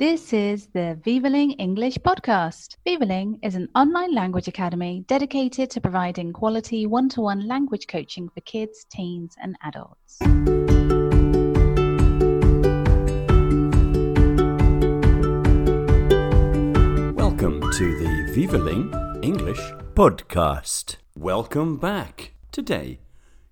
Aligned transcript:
This 0.00 0.32
is 0.32 0.68
the 0.68 0.98
Vivaling 1.04 1.50
English 1.60 1.98
podcast. 1.98 2.76
Vivaling 2.86 3.38
is 3.42 3.54
an 3.54 3.68
online 3.74 4.14
language 4.14 4.48
academy 4.48 5.04
dedicated 5.06 5.68
to 5.72 5.80
providing 5.82 6.32
quality 6.32 6.86
one 6.86 7.10
to 7.10 7.20
one 7.20 7.46
language 7.46 7.86
coaching 7.86 8.30
for 8.30 8.40
kids, 8.40 8.86
teens, 8.90 9.36
and 9.42 9.56
adults. 9.62 10.16
Welcome 17.14 17.60
to 17.60 17.98
the 17.98 18.32
Vivaling 18.34 18.94
English 19.20 19.60
podcast. 19.92 20.96
Welcome 21.14 21.76
back. 21.76 22.32
Today, 22.50 23.00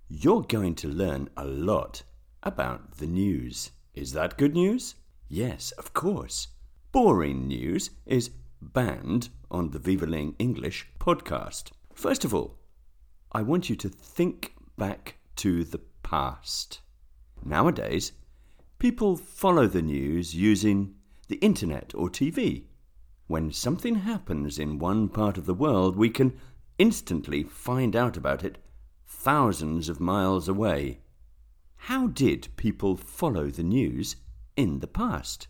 you're 0.09 0.45
going 0.45 0.77
to 0.77 0.89
learn 0.89 1.29
a 1.37 1.45
lot 1.45 2.05
about 2.43 2.97
the 2.97 3.07
news. 3.07 3.73
Is 3.95 4.15
that 4.15 4.39
good 4.39 4.55
news? 4.55 4.95
Yes, 5.29 5.73
of 5.73 5.93
course. 5.93 6.49
Boring 6.91 7.47
news 7.47 7.91
is 8.07 8.31
banned 8.63 9.29
on 9.51 9.71
the 9.71 9.79
Vivaling 9.79 10.35
English 10.39 10.89
podcast. 10.99 11.71
First 11.93 12.25
of 12.25 12.35
all, 12.35 12.59
I 13.31 13.43
want 13.43 13.69
you 13.69 13.77
to 13.77 13.91
think 13.91 14.55
back 14.79 15.17
to 15.37 15.65
the 15.65 15.81
past. 16.03 16.81
Nowadays, 17.45 18.13
people 18.79 19.17
follow 19.17 19.67
the 19.67 19.83
news 19.83 20.35
using 20.35 20.95
the 21.29 21.37
internet 21.37 21.93
or 21.95 22.09
TV. 22.09 22.65
When 23.27 23.53
something 23.53 23.97
happens 23.97 24.59
in 24.59 24.79
one 24.79 25.11
part 25.11 25.37
of 25.37 25.45
the 25.45 25.53
world, 25.53 25.95
we 25.95 26.09
can 26.09 26.39
instantly 26.79 27.43
find 27.43 27.95
out 27.95 28.17
about 28.17 28.45
it 28.45 28.57
thousands 29.07 29.91
of 29.91 30.01
miles 30.01 30.49
away. 30.49 31.01
How 31.77 32.07
did 32.07 32.49
people 32.57 32.97
follow 32.97 33.51
the 33.51 33.63
news 33.63 34.17
in 34.59 34.81
the 34.81 34.89
past. 34.89 35.47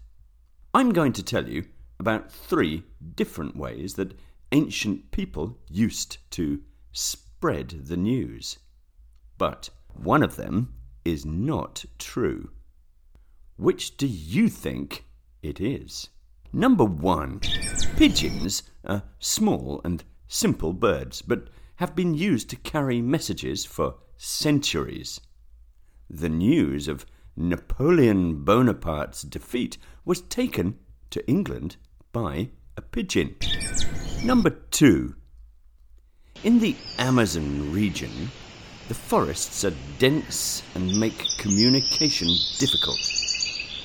I'm 0.74 0.92
going 0.92 1.14
to 1.14 1.22
tell 1.22 1.48
you 1.48 1.64
about 1.98 2.30
three 2.30 2.84
different 3.16 3.56
ways 3.56 3.94
that 3.94 4.12
ancient 4.52 5.10
people 5.12 5.59
used 5.66 6.18
to 6.32 6.60
spread 6.92 7.87
the 7.87 7.96
news. 7.96 8.59
But 9.38 9.70
one 9.95 10.23
of 10.23 10.37
them 10.37 10.74
is 11.06 11.24
not 11.24 11.87
true. 11.98 12.50
Which 13.56 13.96
do 13.96 14.06
you 14.06 14.50
think 14.50 15.06
it 15.43 15.59
is? 15.59 16.10
Number 16.52 16.84
one, 16.84 17.40
pigeons 17.96 18.62
are 18.84 19.04
small 19.18 19.80
and 19.84 20.04
simple 20.28 20.74
birds, 20.74 21.22
but 21.22 21.48
have 21.76 21.96
been 21.96 22.12
used 22.12 22.50
to 22.50 22.56
carry 22.56 23.00
messages 23.00 23.65
for 23.65 23.95
centuries. 24.18 25.18
The 26.10 26.28
news 26.28 26.88
of 26.88 27.06
Napoleon 27.40 28.42
Bonaparte's 28.44 29.22
defeat 29.22 29.78
was 30.04 30.22
taken 30.22 30.76
to 31.10 31.24
England 31.28 31.76
by 32.12 32.48
a 32.76 32.82
pigeon. 32.82 33.36
Number 34.24 34.50
two. 34.50 35.14
In 36.42 36.59
the 36.59 36.74
Amazon 36.98 37.72
region, 37.72 38.32
the 38.88 38.94
forests 38.94 39.64
are 39.64 39.72
dense 40.00 40.64
and 40.74 40.98
make 40.98 41.28
communication 41.38 42.26
difficult. 42.59 42.98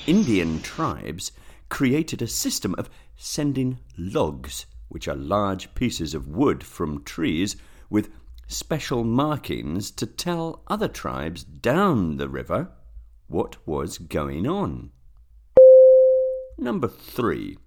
Indian 0.07 0.59
tribes 0.61 1.31
created 1.69 2.23
a 2.23 2.27
system 2.27 2.73
of 2.79 2.89
sending 3.17 3.77
logs, 3.99 4.65
which 4.89 5.07
are 5.07 5.15
large 5.15 5.75
pieces 5.75 6.15
of 6.15 6.27
wood 6.27 6.63
from 6.63 7.03
trees 7.03 7.55
with 7.87 8.09
special 8.47 9.03
markings 9.03 9.91
to 9.91 10.07
tell 10.07 10.63
other 10.67 10.87
tribes 10.87 11.43
down 11.43 12.17
the 12.17 12.27
river 12.27 12.71
what 13.33 13.57
was 13.67 13.97
going 13.97 14.47
on. 14.47 14.91
Number 16.57 16.87
three, 16.87 17.57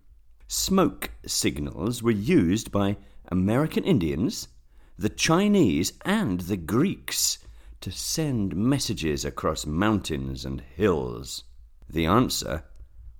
smoke 0.47 1.11
signals 1.27 2.03
were 2.05 2.13
used 2.13 2.71
by 2.71 2.97
American 3.33 3.83
Indians, 3.83 4.47
the 4.97 5.09
Chinese, 5.09 5.93
and 6.05 6.43
the 6.43 6.57
Greeks 6.57 7.39
to 7.81 7.91
send 7.91 8.55
messages 8.55 9.25
across 9.25 9.67
mountains 9.67 10.45
and 10.45 10.61
hills. 10.61 11.43
The 11.91 12.07
answer 12.07 12.63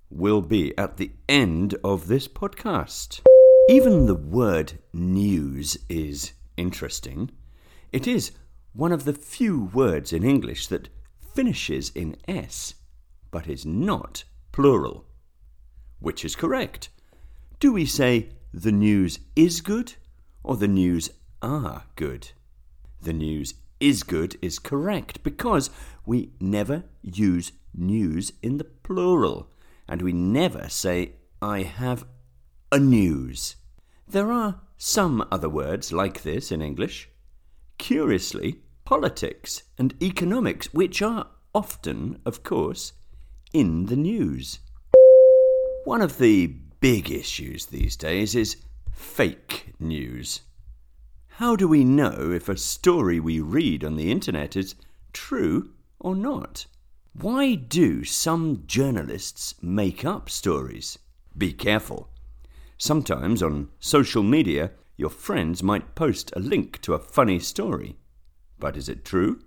will 0.09 0.41
be 0.41 0.75
at 0.77 0.95
the 0.95 1.11
end 1.27 1.75
of 1.83 2.07
this 2.07 2.29
podcast. 2.29 3.21
Even 3.69 4.05
the 4.05 4.15
word 4.15 4.79
news 4.93 5.77
is 5.89 6.31
interesting. 6.55 7.29
It 7.91 8.07
is 8.07 8.31
one 8.71 8.93
of 8.93 9.03
the 9.03 9.13
few 9.13 9.65
words 9.73 10.13
in 10.13 10.23
English 10.23 10.67
that 10.67 10.87
finishes 11.37 11.91
in 11.93 12.15
S, 12.27 12.73
but 13.29 13.47
is 13.47 13.63
not 13.63 14.23
plural. 14.51 15.05
Which 15.99 16.25
is 16.25 16.35
correct? 16.35 16.89
Do 17.59 17.73
we 17.73 17.85
say 17.85 18.29
the 18.51 18.71
news 18.71 19.19
is 19.35 19.61
good 19.61 19.93
or 20.41 20.57
the 20.57 20.67
news 20.67 21.11
are 21.43 21.83
good? 21.95 22.31
The 22.99 23.13
news 23.13 23.53
is 23.79 24.01
good 24.01 24.35
is 24.41 24.57
correct 24.57 25.21
because 25.21 25.69
we 26.07 26.31
never 26.39 26.85
use 27.03 27.51
news 27.71 28.33
in 28.41 28.57
the 28.57 28.63
plural 28.63 29.51
and 29.87 30.01
we 30.01 30.13
never 30.13 30.67
say 30.69 31.11
I 31.39 31.61
have 31.61 32.07
a 32.71 32.79
news. 32.79 33.57
There 34.07 34.31
are 34.31 34.61
some 34.75 35.23
other 35.31 35.49
words 35.49 35.93
like 35.93 36.23
this 36.23 36.51
in 36.51 36.63
English. 36.63 37.11
Curiously, 37.77 38.63
politics 38.87 39.63
and 39.77 40.01
economics, 40.01 40.73
which 40.73 41.01
are 41.01 41.27
often, 41.53 42.17
of 42.25 42.41
course, 42.41 42.93
in 43.51 43.87
the 43.87 43.97
news. 43.97 44.59
One 45.83 46.01
of 46.01 46.19
the 46.19 46.47
big 46.79 47.11
issues 47.11 47.65
these 47.65 47.97
days 47.97 48.33
is 48.33 48.55
fake 48.89 49.73
news. 49.77 50.39
How 51.27 51.57
do 51.57 51.67
we 51.67 51.83
know 51.83 52.31
if 52.31 52.47
a 52.47 52.55
story 52.55 53.19
we 53.19 53.41
read 53.41 53.83
on 53.83 53.97
the 53.97 54.09
internet 54.09 54.55
is 54.55 54.75
true 55.11 55.71
or 55.99 56.15
not? 56.15 56.65
Why 57.11 57.55
do 57.55 58.05
some 58.05 58.63
journalists 58.67 59.55
make 59.61 60.05
up 60.05 60.29
stories? 60.29 60.97
Be 61.37 61.51
careful. 61.51 62.07
Sometimes 62.77 63.43
on 63.43 63.67
social 63.81 64.23
media, 64.23 64.71
your 64.95 65.09
friends 65.09 65.61
might 65.61 65.93
post 65.93 66.31
a 66.37 66.39
link 66.39 66.79
to 66.83 66.93
a 66.93 66.99
funny 66.99 67.39
story. 67.39 67.97
But 68.59 68.77
is 68.77 68.89
it 68.89 69.05
true 69.05 69.41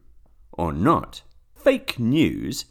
or 0.52 0.72
not? 0.72 1.22
Fake 1.54 1.98
news 1.98 2.66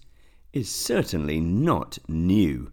is 0.54 0.70
certainly 0.70 1.40
not 1.40 2.00
new. 2.08 2.72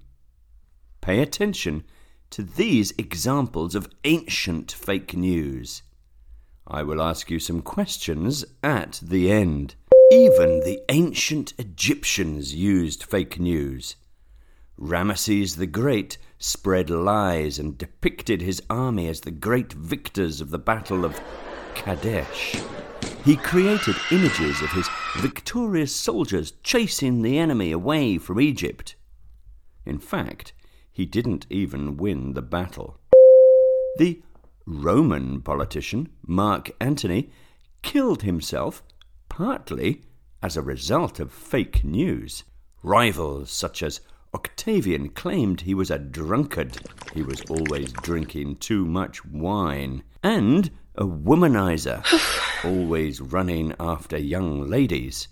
Pay 1.00 1.20
attention 1.20 1.84
to 2.30 2.42
these 2.42 2.92
examples 2.98 3.74
of 3.74 3.88
ancient 4.04 4.72
fake 4.72 5.14
news. 5.14 5.82
I 6.66 6.82
will 6.82 7.00
ask 7.00 7.30
you 7.30 7.38
some 7.38 7.62
questions 7.62 8.44
at 8.62 9.00
the 9.02 9.30
end. 9.30 9.74
Even 10.10 10.60
the 10.60 10.80
ancient 10.88 11.52
Egyptians 11.58 12.54
used 12.54 13.04
fake 13.04 13.38
news. 13.38 13.96
Ramesses 14.78 15.56
the 15.56 15.66
Great 15.66 16.18
spread 16.38 16.90
lies 16.90 17.58
and 17.58 17.78
depicted 17.78 18.42
his 18.42 18.62
army 18.68 19.08
as 19.08 19.20
the 19.20 19.30
great 19.30 19.72
victors 19.72 20.40
of 20.40 20.50
the 20.50 20.58
Battle 20.58 21.04
of 21.04 21.20
Kadesh. 21.74 22.56
He 23.26 23.34
created 23.34 23.96
images 24.12 24.62
of 24.62 24.70
his 24.70 24.88
victorious 25.16 25.92
soldiers 25.92 26.52
chasing 26.62 27.22
the 27.22 27.38
enemy 27.38 27.72
away 27.72 28.18
from 28.18 28.40
Egypt. 28.40 28.94
In 29.84 29.98
fact, 29.98 30.52
he 30.92 31.06
didn't 31.06 31.44
even 31.50 31.96
win 31.96 32.34
the 32.34 32.40
battle. 32.40 33.00
The 33.98 34.22
Roman 34.64 35.40
politician, 35.40 36.08
Mark 36.24 36.70
Antony, 36.80 37.32
killed 37.82 38.22
himself 38.22 38.84
partly 39.28 40.02
as 40.40 40.56
a 40.56 40.62
result 40.62 41.18
of 41.18 41.32
fake 41.32 41.82
news. 41.82 42.44
Rivals 42.84 43.50
such 43.50 43.82
as 43.82 44.02
Octavian 44.34 45.08
claimed 45.08 45.62
he 45.62 45.74
was 45.74 45.90
a 45.90 45.98
drunkard. 45.98 46.78
He 47.12 47.24
was 47.24 47.40
always 47.50 47.90
drinking 47.90 48.58
too 48.58 48.84
much 48.84 49.24
wine. 49.24 50.04
And 50.22 50.70
a 50.94 51.04
womanizer, 51.04 52.04
always 52.64 53.20
running 53.20 53.74
after 53.78 54.18
young 54.18 54.68
ladies. 54.68 55.28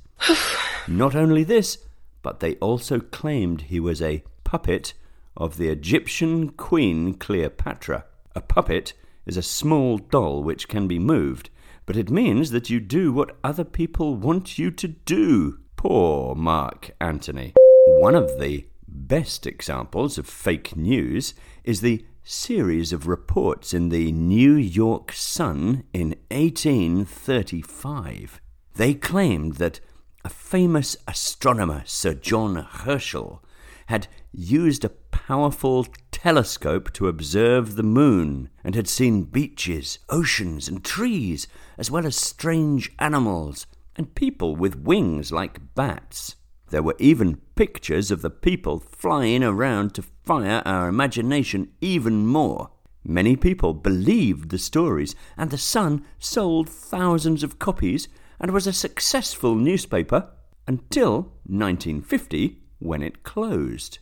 Not 0.86 1.14
only 1.14 1.44
this, 1.44 1.78
but 2.22 2.40
they 2.40 2.54
also 2.56 3.00
claimed 3.00 3.62
he 3.62 3.80
was 3.80 4.00
a 4.00 4.24
puppet 4.44 4.94
of 5.36 5.56
the 5.56 5.68
Egyptian 5.68 6.50
queen 6.50 7.14
Cleopatra. 7.14 8.04
A 8.34 8.40
puppet 8.40 8.92
is 9.26 9.36
a 9.36 9.42
small 9.42 9.98
doll 9.98 10.42
which 10.42 10.68
can 10.68 10.86
be 10.86 10.98
moved, 10.98 11.50
but 11.86 11.96
it 11.96 12.10
means 12.10 12.50
that 12.50 12.70
you 12.70 12.80
do 12.80 13.12
what 13.12 13.36
other 13.42 13.64
people 13.64 14.16
want 14.16 14.58
you 14.58 14.70
to 14.70 14.88
do. 14.88 15.58
Poor 15.76 16.34
Mark 16.34 16.92
Antony. 17.00 17.52
One 17.98 18.14
of 18.14 18.38
the 18.38 18.66
best 18.88 19.46
examples 19.46 20.18
of 20.18 20.26
fake 20.26 20.76
news 20.76 21.34
is 21.64 21.80
the 21.80 22.04
series 22.24 22.92
of 22.92 23.06
reports 23.06 23.72
in 23.74 23.90
the 23.90 24.10
New 24.10 24.54
York 24.54 25.12
Sun 25.12 25.84
in 25.92 26.16
1835. 26.30 28.40
They 28.74 28.94
claimed 28.94 29.56
that 29.56 29.80
a 30.24 30.30
famous 30.30 30.96
astronomer, 31.06 31.82
Sir 31.84 32.14
John 32.14 32.56
Herschel, 32.56 33.44
had 33.86 34.08
used 34.32 34.84
a 34.84 34.88
powerful 34.88 35.86
telescope 36.10 36.90
to 36.94 37.08
observe 37.08 37.76
the 37.76 37.82
moon 37.82 38.48
and 38.64 38.74
had 38.74 38.88
seen 38.88 39.24
beaches, 39.24 39.98
oceans, 40.08 40.66
and 40.66 40.82
trees, 40.82 41.46
as 41.76 41.90
well 41.90 42.06
as 42.06 42.16
strange 42.16 42.90
animals 42.98 43.66
and 43.96 44.14
people 44.14 44.56
with 44.56 44.76
wings 44.76 45.30
like 45.30 45.74
bats. 45.74 46.36
There 46.74 46.82
were 46.82 46.96
even 46.98 47.36
pictures 47.54 48.10
of 48.10 48.20
the 48.20 48.30
people 48.30 48.80
flying 48.80 49.44
around 49.44 49.94
to 49.94 50.02
fire 50.02 50.60
our 50.64 50.88
imagination 50.88 51.70
even 51.80 52.26
more. 52.26 52.72
Many 53.04 53.36
people 53.36 53.74
believed 53.74 54.50
the 54.50 54.58
stories, 54.58 55.14
and 55.36 55.50
The 55.50 55.56
Sun 55.56 56.04
sold 56.18 56.68
thousands 56.68 57.44
of 57.44 57.60
copies 57.60 58.08
and 58.40 58.50
was 58.50 58.66
a 58.66 58.72
successful 58.72 59.54
newspaper 59.54 60.30
until 60.66 61.34
1950 61.46 62.58
when 62.80 63.04
it 63.04 63.22
closed. 63.22 64.00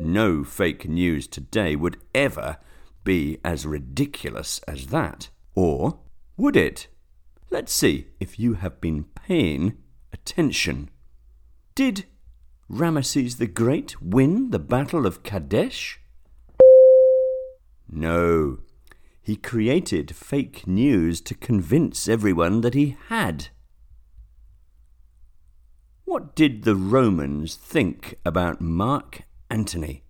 No 0.00 0.42
fake 0.42 0.88
news 0.88 1.28
today 1.28 1.76
would 1.76 1.98
ever 2.12 2.56
be 3.04 3.38
as 3.44 3.64
ridiculous 3.64 4.58
as 4.66 4.88
that. 4.88 5.28
Or 5.54 6.00
would 6.36 6.56
it? 6.56 6.88
Let's 7.50 7.72
see 7.72 8.08
if 8.18 8.36
you 8.36 8.54
have 8.54 8.80
been 8.80 9.04
paying 9.14 9.76
attention. 10.12 10.90
Did 11.76 12.06
Ramesses 12.70 13.36
the 13.36 13.46
Great 13.46 14.00
win 14.00 14.50
the 14.50 14.58
Battle 14.58 15.04
of 15.04 15.22
Kadesh? 15.22 16.00
No. 17.86 18.60
He 19.20 19.36
created 19.36 20.16
fake 20.16 20.66
news 20.66 21.20
to 21.20 21.34
convince 21.34 22.08
everyone 22.08 22.62
that 22.62 22.72
he 22.72 22.96
had. 23.08 23.48
What 26.06 26.34
did 26.34 26.62
the 26.62 26.76
Romans 26.76 27.56
think 27.56 28.14
about 28.24 28.62
Mark 28.62 29.24
Antony? 29.50 30.02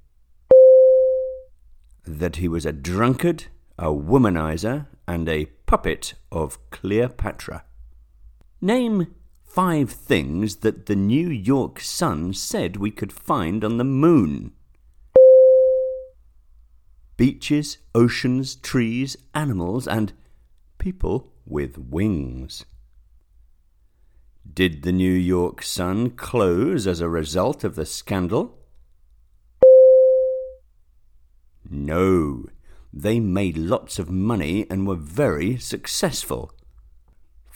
That 2.07 2.37
he 2.37 2.47
was 2.47 2.65
a 2.65 2.73
drunkard, 2.73 3.47
a 3.77 3.87
womanizer, 3.87 4.87
and 5.09 5.29
a 5.29 5.47
puppet 5.67 6.15
of 6.31 6.61
Cleopatra. 6.71 7.65
Name 8.61 9.09
five 9.57 9.91
things 9.91 10.57
that 10.57 10.85
the 10.85 10.95
New 10.95 11.31
York 11.31 11.81
Sun 11.81 12.31
said 12.35 12.77
we 12.77 12.91
could 12.91 13.11
find 13.11 13.65
on 13.65 13.79
the 13.79 13.85
moon 13.85 14.53
beaches, 17.17 17.79
oceans, 17.95 18.55
trees, 18.57 19.17
animals, 19.33 19.89
and 19.89 20.13
people 20.77 21.33
with 21.47 21.79
wings. 21.79 22.67
Did 24.53 24.83
the 24.83 24.93
New 24.93 25.15
York 25.15 25.63
Sun 25.63 26.11
close 26.11 26.87
as 26.87 27.01
a 27.01 27.09
result 27.09 27.65
of 27.65 27.77
the 27.77 27.87
scandal? 27.87 28.59
No, 31.71 32.45
they 32.93 33.21
made 33.21 33.57
lots 33.57 33.99
of 33.99 34.11
money 34.11 34.67
and 34.69 34.87
were 34.87 34.97
very 34.97 35.57
successful. 35.57 36.53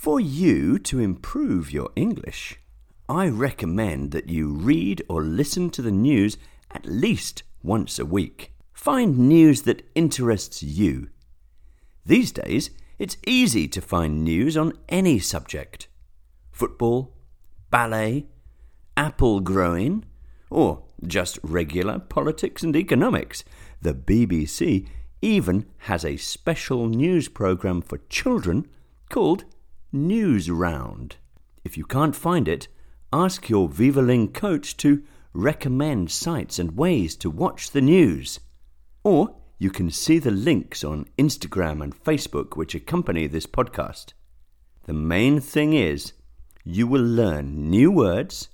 For 0.00 0.18
you 0.18 0.78
to 0.78 0.98
improve 0.98 1.70
your 1.70 1.90
English, 1.94 2.58
I 3.06 3.28
recommend 3.28 4.12
that 4.12 4.30
you 4.30 4.54
read 4.54 5.02
or 5.10 5.20
listen 5.20 5.68
to 5.72 5.82
the 5.82 5.90
news 5.90 6.38
at 6.70 6.86
least 6.86 7.42
once 7.62 7.98
a 7.98 8.06
week. 8.06 8.54
Find 8.72 9.18
news 9.18 9.60
that 9.64 9.86
interests 9.94 10.62
you. 10.62 11.10
These 12.06 12.32
days, 12.32 12.70
it's 12.98 13.18
easy 13.26 13.68
to 13.68 13.82
find 13.82 14.24
news 14.24 14.56
on 14.56 14.72
any 14.88 15.18
subject 15.18 15.86
football, 16.50 17.12
ballet, 17.68 18.24
apple 18.96 19.40
growing, 19.40 20.06
or 20.48 20.82
just 21.06 21.38
regular 21.42 21.98
politics 21.98 22.62
and 22.62 22.74
economics. 22.74 23.44
The 23.82 23.92
BBC 23.92 24.88
even 25.20 25.66
has 25.90 26.06
a 26.06 26.16
special 26.16 26.86
news 26.86 27.28
programme 27.28 27.82
for 27.82 27.98
children 28.08 28.66
called 29.10 29.44
News 29.92 30.50
Round. 30.50 31.16
If 31.64 31.76
you 31.76 31.84
can't 31.84 32.16
find 32.16 32.48
it, 32.48 32.68
ask 33.12 33.48
your 33.48 33.68
Vivaling 33.68 34.32
coach 34.32 34.76
to 34.78 35.02
recommend 35.32 36.10
sites 36.10 36.58
and 36.58 36.76
ways 36.76 37.16
to 37.16 37.30
watch 37.30 37.70
the 37.70 37.80
news. 37.80 38.40
Or 39.04 39.36
you 39.58 39.70
can 39.70 39.90
see 39.90 40.18
the 40.18 40.30
links 40.30 40.84
on 40.84 41.06
Instagram 41.18 41.82
and 41.82 41.94
Facebook 42.04 42.56
which 42.56 42.74
accompany 42.74 43.26
this 43.26 43.46
podcast. 43.46 44.12
The 44.84 44.92
main 44.92 45.40
thing 45.40 45.72
is 45.72 46.12
you 46.64 46.86
will 46.86 47.02
learn 47.02 47.68
new 47.70 47.90
words, 47.90 48.48